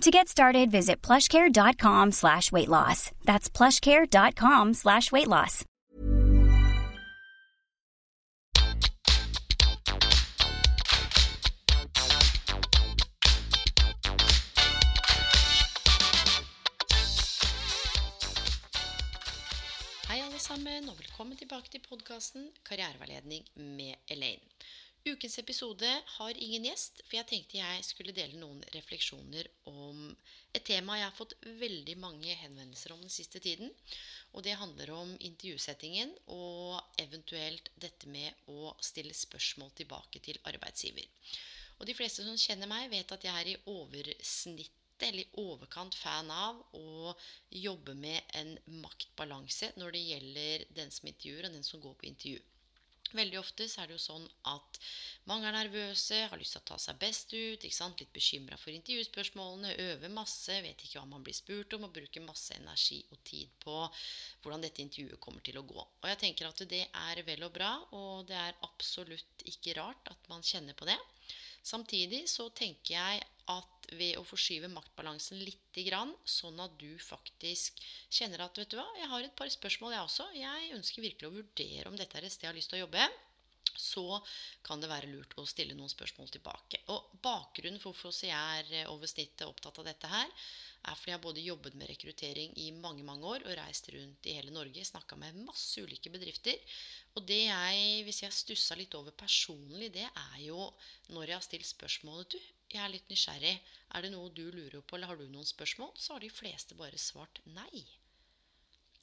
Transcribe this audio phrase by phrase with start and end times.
[0.00, 3.10] To get started, visit plushcare.com slash weight loss.
[3.24, 5.64] That's plushcare.com slash weight loss.
[20.08, 24.44] Hei alle sammen, og velkommen tilbake til podkasten Karriereveiledning med Elaine.
[25.04, 29.98] Ukens episode har ingen gjest, for jeg tenkte jeg skulle dele noen refleksjoner om
[30.56, 33.68] et tema jeg har fått veldig mange henvendelser om den siste tiden.
[34.32, 41.04] Og det handler om intervjusettingen og eventuelt dette med å stille spørsmål tilbake til arbeidsgiver.
[41.76, 46.00] Og de fleste som kjenner meg, vet at jeg er i oversnitt eller i overkant
[46.00, 47.12] fan av å
[47.52, 52.08] jobbe med en maktbalanse når det gjelder den som intervjuer, og den som går på
[52.14, 52.40] intervju.
[53.14, 54.78] Veldig ofte så er det jo sånn at
[55.30, 59.76] mange er nervøse, har lyst til å ta seg best ut, litt bekymra for intervjuspørsmålene,
[59.86, 63.54] øver masse, vet ikke hva man blir spurt om, og bruker masse energi og tid
[63.62, 63.76] på
[64.42, 65.78] hvordan dette intervjuet kommer til å gå.
[65.78, 70.10] Og jeg tenker at det er vel og bra, og det er absolutt ikke rart
[70.10, 70.98] at man kjenner på det.
[71.64, 75.60] Samtidig så tenker jeg at ved å forskyve maktbalansen litt,
[76.24, 77.80] sånn at du faktisk
[78.12, 80.26] kjenner at vet du hva, jeg har et par spørsmål, jeg også.
[80.38, 82.84] Jeg ønsker virkelig å vurdere om dette er et sted jeg har lyst til å
[82.84, 83.08] jobbe.
[83.80, 84.20] Så
[84.66, 86.82] kan det være lurt å stille noen spørsmål tilbake.
[86.94, 90.30] Og Bakgrunnen for hvorfor jeg er over snittet opptatt av dette her,
[90.84, 94.26] er fordi jeg har både jobbet med rekruttering i mange mange år og reist rundt
[94.28, 96.60] i hele Norge, snakka med masse ulike bedrifter.
[97.16, 100.68] Og det jeg, hvis jeg stussa litt over personlig, det er jo
[101.14, 102.38] når jeg har stilt spørsmålet Du,
[102.74, 103.56] jeg er litt nysgjerrig.
[103.94, 105.92] Er det noe du lurer på, eller har du noen spørsmål?
[105.96, 107.84] Så har de fleste bare svart nei.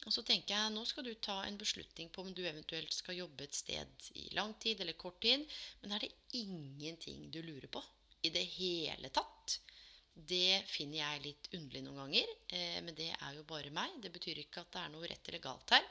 [0.01, 3.19] Og så tenker jeg nå skal du ta en beslutning på om du eventuelt skal
[3.19, 5.45] jobbe et sted i lang tid eller kort tid.
[5.81, 7.83] Men er det ingenting du lurer på
[8.25, 9.59] i det hele tatt?
[10.13, 12.33] Det finner jeg litt underlig noen ganger.
[12.49, 13.93] Eh, men det er jo bare meg.
[14.03, 15.85] Det betyr ikke at det er noe rett eller galt her.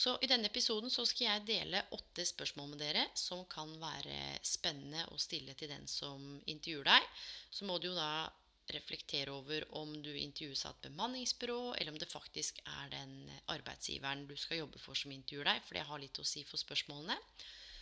[0.00, 4.38] Så i denne episoden så skal jeg dele åtte spørsmål med dere som kan være
[4.46, 7.08] spennende å stille til den som intervjuer deg.
[7.52, 8.30] Så må du jo da
[8.74, 13.14] reflektere over om du intervjues av et bemanningsbyrå, eller om det faktisk er den
[13.52, 15.62] arbeidsgiveren du skal jobbe for, som intervjuer deg.
[15.66, 17.16] For det har litt å si for spørsmålene.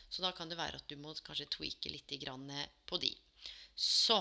[0.08, 2.14] Så da kan det være at du må kanskje tweake litt
[2.88, 3.12] på de.
[3.76, 4.18] Så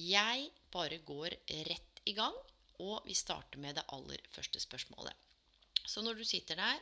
[0.00, 1.36] jeg bare går
[1.68, 2.36] rett i gang,
[2.80, 5.12] og vi starter med det aller første spørsmålet.
[5.84, 6.80] Så når du sitter der,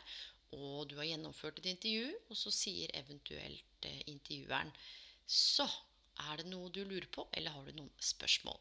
[0.56, 4.70] og du har gjennomført et intervju, og så sier eventuelt eh, intervjueren
[5.28, 5.66] Så
[6.24, 8.56] er det noe du lurer på, eller har du noen spørsmål?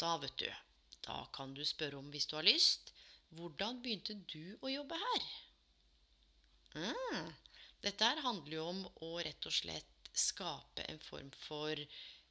[0.00, 0.48] Da, vet du,
[1.06, 2.92] da kan du spørre om, hvis du har lyst,
[3.36, 5.28] hvordan begynte du å jobbe her?
[6.76, 7.32] Mm.
[7.84, 11.80] Dette her handler jo om å rett og slett skape en form for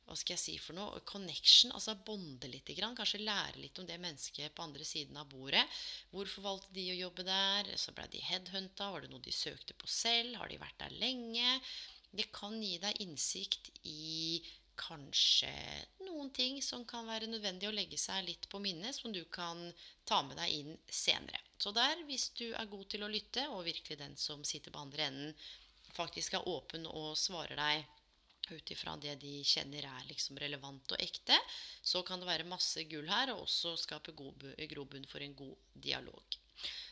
[0.06, 2.68] hva skal jeg si for noe, connection, altså bonde litt.
[2.78, 5.64] Kanskje lære litt om det mennesket på andre siden av bordet.
[6.12, 7.72] Hvorfor valgte de å jobbe der?
[7.82, 8.92] Så ble de headhunta.
[8.94, 10.38] Var det noe de søkte på selv?
[10.38, 11.56] Har de vært der lenge?
[12.14, 14.44] Det kan gi deg innsikt i
[14.80, 15.52] kanskje
[16.06, 19.68] noen ting som kan være nødvendig å legge seg litt på minnet, som du kan
[20.08, 21.42] ta med deg inn senere.
[21.58, 24.84] Så der, hvis du er god til å lytte, og virkelig den som sitter på
[24.84, 25.36] andre enden,
[25.96, 27.86] faktisk er åpen og svarer deg
[28.52, 31.38] ut ifra det de kjenner er liksom relevant og ekte,
[31.82, 36.40] så kan det være masse gull her, og også skape grobunn for en god dialog.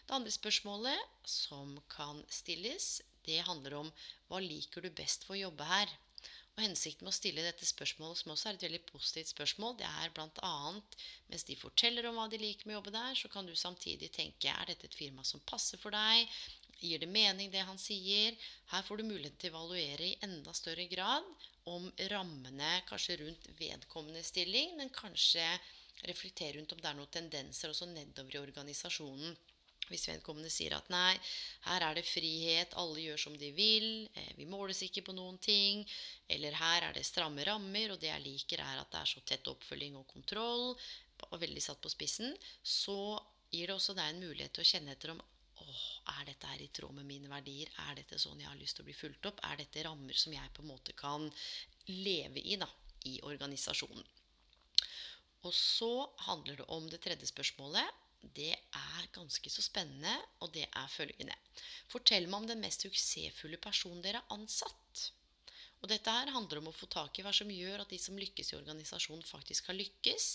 [0.04, 3.92] Det andre spørsmålet som kan stilles, det handler om
[4.28, 5.92] hva liker du best for å jobbe her?
[6.54, 9.88] Og Hensikten med å stille dette spørsmålet, som også er et veldig positivt spørsmål, det
[9.90, 10.58] er bl.a.
[11.32, 14.12] mens de forteller om hva de liker med å jobbe der, så kan du samtidig
[14.14, 16.30] tenke er dette et firma som passer for deg?
[16.84, 18.38] Gir det mening, det han sier?
[18.70, 21.26] Her får du mulighet til å evaluere i enda større grad
[21.74, 25.48] om rammene kanskje rundt vedkommende stilling, men kanskje
[26.06, 29.34] reflektere rundt om det er noen tendenser også nedover i organisasjonen.
[29.92, 31.12] Hvis vedkommende sier at nei,
[31.68, 35.38] her er det frihet, alle gjør som de vil, eh, vi måles ikke på noen
[35.44, 35.84] ting,
[36.32, 39.24] eller her er det stramme rammer, og det jeg liker, er at det er så
[39.28, 40.72] tett oppfølging og kontroll,
[41.30, 42.34] og veldig satt på spissen,
[42.64, 43.20] så
[43.52, 45.22] gir det også deg en mulighet til å kjenne etter om
[45.64, 45.84] åh,
[46.18, 47.70] er dette her i tråd med mine verdier?
[47.88, 49.40] Er dette sånn jeg har lyst til å bli fulgt opp?
[49.48, 51.30] Er dette rammer som jeg på en måte kan
[51.92, 52.68] leve i da,
[53.08, 54.04] i organisasjonen?
[55.44, 55.92] Og så
[56.28, 58.03] handler det om det tredje spørsmålet.
[58.24, 61.36] Det er ganske så spennende, og det er følgende.
[61.92, 65.10] Fortell meg om den mest suksessfulle personen dere har ansatt.
[65.84, 68.16] Og dette her handler om å få tak i hva som gjør at de som
[68.16, 70.28] lykkes i organisasjonen, faktisk har lykkes.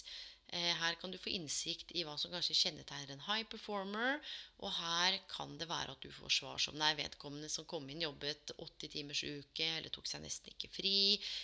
[0.48, 4.22] Eh, her kan du få innsikt i hva som kanskje kjennetegner en high performer.
[4.64, 8.00] Og her kan det være at du får svar som nei, vedkommende som kom inn,
[8.06, 10.94] jobbet 80 timers uke eller tok seg nesten ikke fri.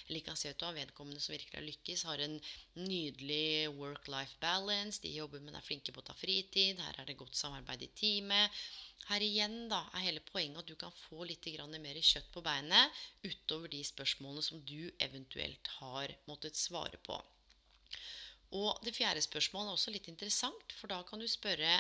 [0.09, 2.39] Eller kan se ut av vedkommende som virkelig har lykkes, har en
[2.81, 5.03] nydelig work-life balance.
[5.05, 6.81] De jobber, men er flinke på å ta fritid.
[6.81, 8.65] Her er det godt samarbeid i teamet.
[9.11, 11.45] Her igjen da, er hele poenget at du kan få litt
[11.77, 17.21] mer kjøtt på beinet utover de spørsmålene som du eventuelt har måttet svare på.
[18.55, 21.71] Og det fjerde spørsmålet er også litt interessant, for da kan du spørre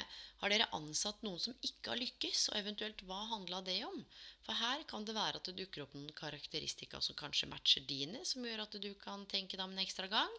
[0.41, 4.01] har dere ansatt noen som ikke har lykkes, og eventuelt hva handla det om?
[4.45, 8.25] For her kan det være at det dukker opp noen karakteristika som kanskje matcher dine,
[8.27, 10.35] som gjør at du kan tenke deg om en ekstra gang,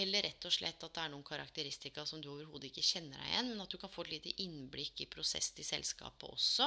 [0.00, 3.30] eller rett og slett at det er noen karakteristika som du overhodet ikke kjenner deg
[3.30, 6.66] igjen, men at du kan få et lite innblikk i prosess i selskapet også,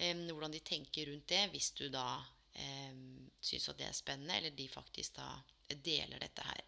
[0.00, 2.08] eh, hvordan de tenker rundt det, hvis du da
[2.56, 2.96] eh,
[3.36, 5.28] syns at det er spennende, eller de faktisk da
[5.76, 6.64] deler dette her.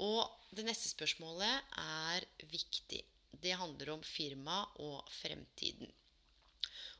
[0.00, 3.02] Og det neste spørsmålet er viktig.
[3.40, 5.90] Det handler om firma og fremtiden.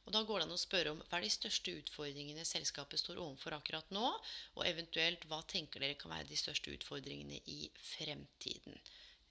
[0.06, 3.20] Og Da går det an å spørre om hva er de største utfordringene selskapet står
[3.20, 4.06] overfor akkurat nå,
[4.56, 8.80] og eventuelt hva tenker dere kan være de største utfordringene i fremtiden.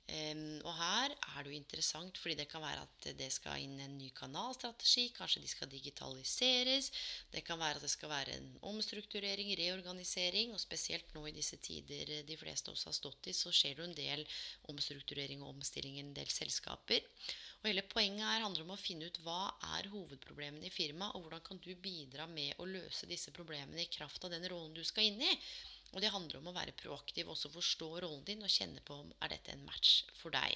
[0.10, 3.76] Um, og her er det jo interessant, fordi det kan være at det skal inn
[3.84, 5.10] en ny kanalstrategi.
[5.14, 6.90] Kanskje de skal digitaliseres.
[7.30, 10.56] Det kan være at det skal være en omstrukturering, reorganisering.
[10.56, 13.78] Og spesielt nå i disse tider de fleste av oss har stått i, så skjer
[13.78, 14.26] det jo en del
[14.74, 17.06] omstrukturering og omstilling i en del selskaper.
[17.60, 21.26] Og hele Poenget her handler om å finne ut hva er hovedproblemene i firmaet, og
[21.26, 24.82] hvordan kan du bidra med å løse disse problemene i kraft av den rollen du
[24.88, 25.34] skal inn i.
[25.94, 29.14] Og det handler om å være proaktiv, også forstå rollen din og kjenne på om
[29.20, 30.54] er dette en match for deg.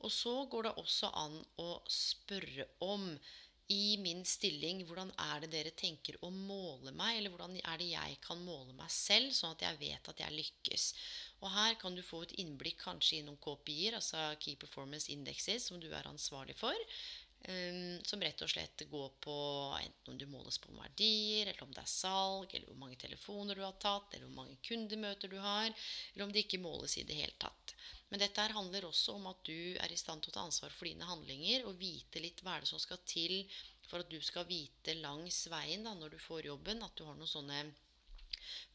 [0.00, 3.12] Og så går det også an å spørre om
[3.70, 7.20] i min stilling, hvordan er det dere tenker å måle meg?
[7.20, 10.34] Eller hvordan er det jeg kan måle meg selv, sånn at jeg vet at jeg
[10.34, 10.86] lykkes?
[11.44, 15.68] Og her kan du få et innblikk kanskje i noen KPI-er, altså Key Performance Indexes,
[15.70, 16.74] som du er ansvarlig for.
[17.48, 19.34] Um, som rett og slett går på
[19.78, 23.56] enten om du måles på verdier, eller om det er salg, eller hvor mange telefoner
[23.56, 25.72] du har tatt, eller hvor mange kundemøter du har,
[26.12, 27.74] eller om det ikke måles i det hele tatt.
[28.10, 30.74] Men dette her handler også om at du er i stand til å ta ansvar
[30.74, 33.38] for dine handlinger og vite litt hva er det som skal til
[33.88, 37.16] for at du skal vite langs veien da, når du får jobben, at du har
[37.16, 37.64] noen sånne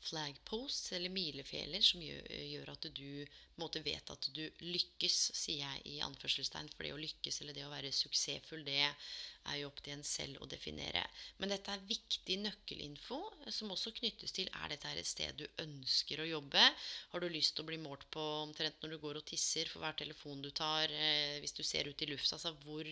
[0.06, 3.26] flagposts eller milepæler som gjør, gjør, at du
[3.62, 6.70] måte, vet at du lykkes, sier jeg i anførselstegn.
[6.76, 10.06] For det å lykkes eller det å være suksessfull, det er jo opp til en
[10.06, 11.04] selv å definere.
[11.40, 13.20] Men dette er viktig nøkkelinfo
[13.54, 16.66] som også knyttes til er dette et sted du ønsker å jobbe.
[17.14, 19.86] Har du lyst til å bli målt på omtrent når du går og tisser for
[19.86, 22.38] hver telefon du tar, eh, hvis du ser ut i lufta?
[22.38, 22.90] Altså hvor,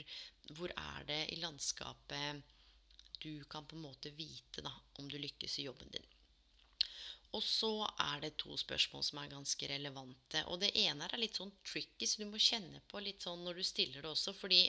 [0.57, 2.43] hvor er det i landskapet
[3.23, 6.11] du kan på en måte vite da, om du lykkes i jobben din?
[7.33, 10.43] Og så er det to spørsmål som er ganske relevante.
[10.53, 13.57] Og det ene er litt sånn tricky, så du må kjenne på litt sånn når
[13.57, 14.35] du stiller det også.
[14.37, 14.61] Fordi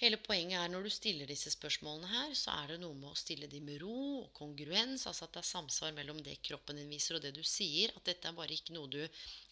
[0.00, 3.20] hele poenget er når du stiller disse spørsmålene her, så er det noe med å
[3.20, 5.04] stille dem med ro og kongruens.
[5.10, 7.92] Altså at det er samsvar mellom det kroppen din viser og det du sier.
[7.92, 9.02] At dette er bare ikke noe du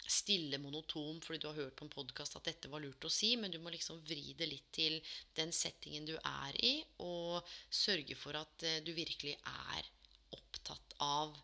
[0.09, 3.35] stiller monotom fordi du har hørt på en podkast at dette var lurt å si,
[3.37, 4.99] men du må liksom vri det litt til
[5.37, 6.75] den settingen du er i,
[7.05, 9.89] og sørge for at eh, du virkelig er
[10.33, 11.37] opptatt av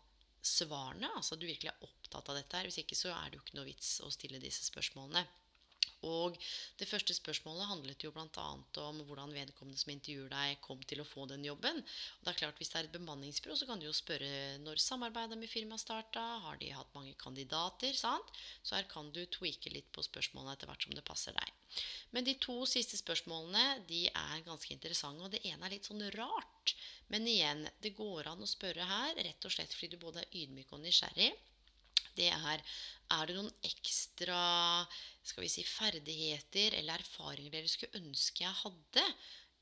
[0.45, 1.11] svarene.
[1.15, 2.57] Altså at du virkelig er opptatt av dette.
[2.57, 5.27] her, Hvis ikke så er det jo ikke noe vits å stille disse spørsmålene.
[6.07, 6.37] Og
[6.79, 8.45] det første spørsmålet handlet jo bl.a.
[8.85, 11.81] om hvordan vedkommende som intervjuer deg, kom til å få den jobben.
[11.81, 14.79] Og det er klart Hvis det er et bemanningsbyrå, så kan du jo spørre når
[14.79, 16.23] samarbeidet med firmaet starta.
[16.45, 17.91] Har de hatt mange kandidater?
[17.99, 18.31] sant?
[18.63, 21.51] Så her kan du tweake litt på spørsmålene etter hvert som det passer deg.
[22.15, 25.25] Men de to siste spørsmålene de er ganske interessante.
[25.25, 26.75] Og det ene er litt sånn rart.
[27.09, 30.41] Men igjen, det går an å spørre her rett og slett fordi du både er
[30.43, 31.31] ydmyk og nysgjerrig
[32.19, 32.63] det er
[33.09, 34.39] er det noen ekstra
[35.25, 39.05] skal vi si, ferdigheter eller erfaringer dere skulle ønske jeg hadde?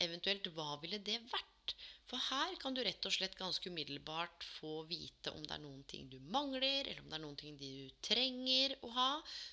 [0.03, 1.75] Eventuelt hva ville det vært?
[2.07, 5.81] For her kan du rett og slett ganske umiddelbart få vite om det er noen
[5.91, 9.09] ting du mangler, eller om det er noen ting du trenger å ha,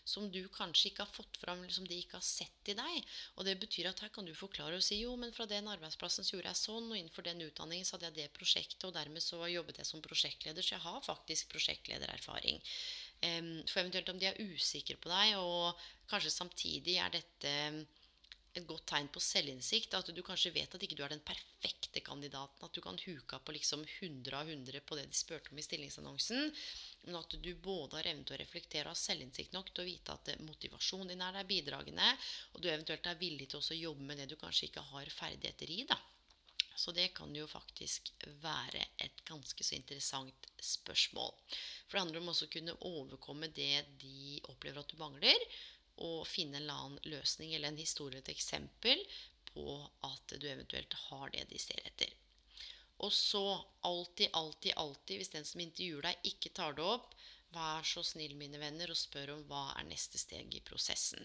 [0.07, 3.17] som du kanskje ikke har fått fram, eller som de ikke har sett i deg.
[3.35, 6.27] Og det betyr at her kan du forklare og si jo, men fra den arbeidsplassen
[6.27, 9.27] så gjorde jeg sånn, og innenfor den utdanningen så hadde jeg det prosjektet, og dermed
[9.27, 12.63] så jobbet jeg som prosjektleder, så jeg har faktisk prosjektledererfaring.
[13.67, 15.75] For eventuelt om de er usikre på deg, og
[16.11, 17.59] kanskje samtidig er dette
[18.55, 19.95] et godt tegn på selvinnsikt.
[19.99, 22.65] At du kanskje vet at ikke du er den perfekte kandidaten.
[22.67, 25.67] At du kan huke på liksom 100 av 100 på det de spurte om i
[25.67, 26.51] stillingsannonsen.
[27.05, 29.89] Men at du både har evne til å reflektere og har selvinnsikt nok til å
[29.91, 32.15] vite at motivasjonen din er der, bidragende,
[32.55, 35.71] og du eventuelt er villig til å jobbe med det du kanskje ikke har ferdigheter
[35.71, 35.85] i.
[35.91, 36.01] da.
[36.77, 38.11] Så det kan jo faktisk
[38.43, 41.31] være et ganske så interessant spørsmål.
[41.87, 45.47] For det handler om også å kunne overkomme det de opplever at du mangler,
[46.03, 49.01] og finne en eller annen løsning eller en historie, et eksempel
[49.53, 52.11] på at du eventuelt har det de ser etter.
[53.05, 53.43] Og så
[53.81, 57.15] alltid, alltid, alltid, hvis den som intervjuer deg, ikke tar det opp,
[57.55, 61.23] vær så snill, mine venner, og spør om hva er neste steg i prosessen.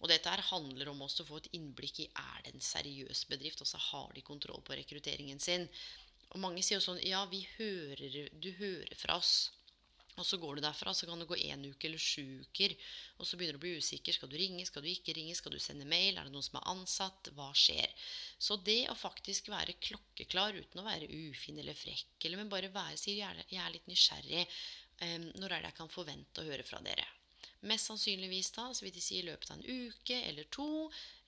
[0.00, 3.24] Og dette her handler om også å få et innblikk i er det en seriøs
[3.30, 5.66] bedrift, og så har de kontroll på rekrutteringen sin.
[6.34, 9.50] Og mange sier jo sånn Ja, vi hører, du hører fra oss.
[10.16, 12.72] Og så går du derfra, så kan det gå én uke eller sju uker.
[13.20, 14.16] Og så begynner du å bli usikker.
[14.16, 16.16] Skal du ringe, skal du ikke ringe, skal du sende mail?
[16.16, 17.28] Er det noen som er ansatt?
[17.36, 17.92] Hva skjer?
[18.40, 22.72] Så det å faktisk være klokkeklar uten å være ufin eller frekk, eller men bare
[22.72, 24.46] være sier jeg er litt nysgjerrig,
[25.04, 27.04] um, når er det jeg kan forvente å høre fra dere?
[27.66, 30.68] Mest sannsynligvis da, så vil de si i løpet av en uke eller to.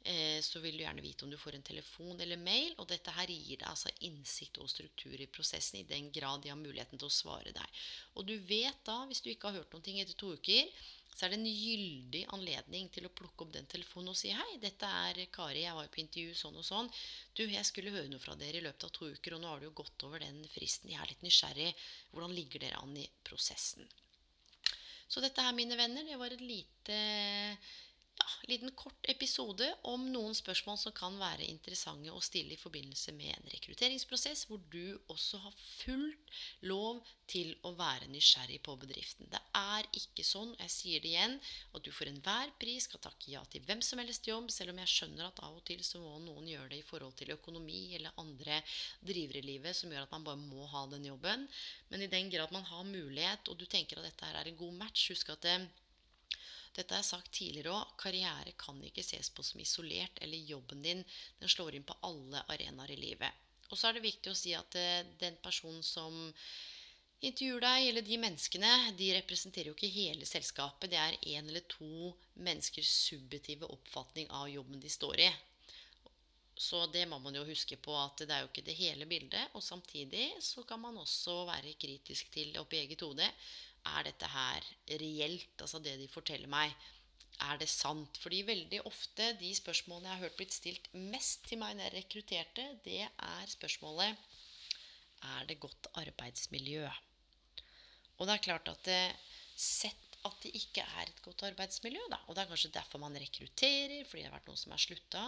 [0.08, 2.70] Eh, så vil du gjerne vite om du får en telefon eller mail.
[2.80, 6.52] Og dette her gir deg altså innsikt og struktur i prosessen i den grad de
[6.52, 7.82] har muligheten til å svare deg.
[8.16, 10.70] Og du vet da, hvis du ikke har hørt noe etter to uker,
[11.12, 14.52] så er det en gyldig anledning til å plukke opp den telefonen og si hei,
[14.62, 16.90] dette er Kari, jeg var jo på intervju sånn og sånn.
[17.34, 19.58] Du, jeg skulle høre noe fra dere i løpet av to uker, og nå har
[19.58, 20.92] det jo gått over den fristen.
[20.92, 21.72] Jeg er litt nysgjerrig.
[22.12, 23.90] Hvordan ligger dere an i prosessen?
[25.08, 27.00] Så dette her, mine venner, det var et lite
[28.48, 33.32] liten kort episode om noen spørsmål som kan være interessante å stille i forbindelse med
[33.34, 39.28] en rekrutteringsprosess, hvor du også har fullt lov til å være nysgjerrig på bedriften.
[39.32, 41.36] Det er ikke sånn, jeg sier det igjen,
[41.76, 44.80] at du for enhver pris skal takke ja til hvem som helst jobb, selv om
[44.82, 47.82] jeg skjønner at av og til så må noen gjøre det i forhold til økonomi
[47.98, 48.62] eller andre
[49.04, 51.44] drivere i livet som gjør at man bare må ha den jobben.
[51.92, 54.62] Men i den grad man har mulighet, og du tenker at dette her er en
[54.62, 55.58] god match, husk at det
[56.78, 57.92] dette har jeg sagt tidligere òg.
[57.98, 61.04] Karriere kan ikke ses på som isolert, eller jobben din
[61.40, 63.44] den slår inn på alle arenaer i livet.
[63.68, 66.14] Og så er det viktig å si at eh, den personen som
[67.18, 70.92] intervjuer deg, eller de menneskene, de representerer jo ikke hele selskapet.
[70.92, 75.30] Det er én eller to menneskers subjektive oppfatning av jobben de står i.
[76.58, 79.50] Så det må man jo huske på at det er jo ikke det hele bildet.
[79.54, 83.26] Og samtidig så kan man også være kritisk til oppi eget hode
[83.88, 85.54] er dette her reelt?
[85.60, 86.74] Altså det de forteller meg.
[87.48, 88.18] Er det sant?
[88.22, 91.96] Fordi veldig ofte de spørsmålene jeg har hørt blitt stilt mest til meg når jeg
[91.98, 94.26] rekrutterte, det er spørsmålet
[95.28, 96.88] Er det godt arbeidsmiljø?
[98.18, 99.02] Og det er klart at det,
[99.54, 103.16] sett at det ikke er et godt arbeidsmiljø, da, og det er kanskje derfor man
[103.18, 105.24] rekrutterer, fordi det har vært noen som er slutta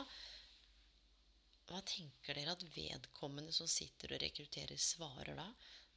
[1.70, 5.46] Hva tenker dere at vedkommende som sitter og rekrutterer, svarer da?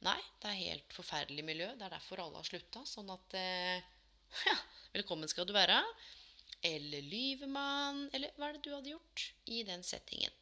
[0.02, 1.68] Nei, det er helt forferdelig miljø.
[1.78, 2.82] Det er derfor alle har slutta.
[2.88, 3.84] Sånn at eh,
[4.50, 4.56] Ja,
[4.96, 5.78] velkommen skal du være.
[6.64, 8.08] Eller lyver man?
[8.16, 10.32] Eller hva er det du hadde gjort i den settingen?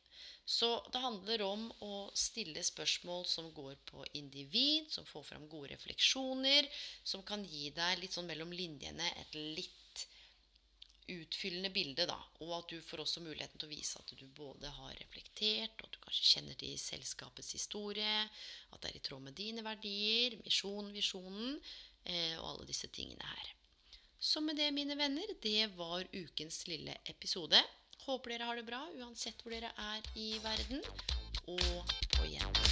[0.44, 5.70] Så det handler om å stille spørsmål som går på individ, som får fram gode
[5.70, 6.66] refleksjoner,
[7.06, 9.81] som kan gi deg litt sånn mellom linjene et litt
[11.12, 12.18] utfyllende bilde, da.
[12.44, 15.88] Og at du får også muligheten til å vise at du både har reflektert, og
[15.88, 18.14] at du kanskje kjenner til selskapets historie,
[18.72, 21.56] at det er i tråd med dine verdier, misjonen, visjonen
[22.04, 23.52] eh, og alle disse tingene her.
[24.22, 27.58] Så med det, mine venner, det var ukens lille episode.
[28.06, 30.82] Håper dere har det bra uansett hvor dere er i verden.
[31.50, 32.71] Og på gjenhør.